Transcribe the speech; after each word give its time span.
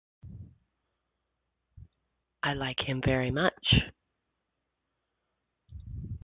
I 2.43 2.53
like 2.55 2.79
him 2.79 3.01
very 3.05 3.29
much. 3.29 3.75